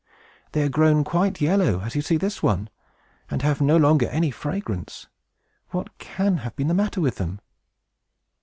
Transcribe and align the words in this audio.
They 0.53 0.63
are 0.63 0.67
grown 0.69 1.03
quite 1.03 1.41
yellow, 1.41 1.81
as 1.81 1.93
you 1.95 2.01
see 2.01 2.17
this 2.17 2.41
one, 2.41 2.71
and 3.29 3.43
have 3.43 3.61
no 3.61 3.77
longer 3.77 4.07
any 4.07 4.31
fragrance! 4.31 5.05
What 5.69 5.95
can 5.99 6.37
have 6.37 6.55
been 6.55 6.69
the 6.69 6.73
matter 6.73 6.99
with 6.99 7.17
them?" 7.17 7.39